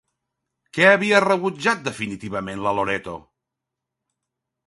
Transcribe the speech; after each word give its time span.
Què 0.77 0.87
havia 0.91 1.19
rebutjat 1.25 1.83
definitivament 1.89 2.63
la 2.69 2.73
Loreto? 2.79 3.15